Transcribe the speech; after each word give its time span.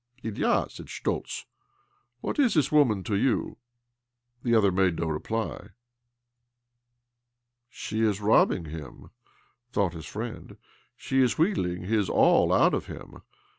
"Ilya," 0.23 0.65
said 0.69 0.87
Schtoltz," 0.87 1.45
what 2.21 2.39
is 2.39 2.55
this 2.55 2.71
woman 2.71 3.03
to 3.03 3.15
you?" 3.15 3.57
'The 4.41 4.55
other 4.55 4.71
made 4.71 4.97
no 4.97 5.05
reply." 5.05 5.67
She 7.69 8.01
is 8.01 8.19
robbing 8.19 8.65
him," 8.65 9.11
thought 9.71 9.93
his 9.93 10.07
friend." 10.07 10.57
She 10.95 11.21
is 11.21 11.37
wheedling 11.37 11.83
his 11.83 12.09
all 12.09 12.51
out 12.51 12.73
of 12.73 12.87
him. 12.87 13.21